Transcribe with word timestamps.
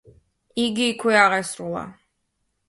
იგი 0.63 0.87
იქვე 0.93 1.19
აღესრულა. 1.25 1.85